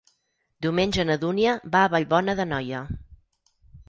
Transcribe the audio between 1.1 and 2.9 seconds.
Dúnia va a Vallbona d'Anoia.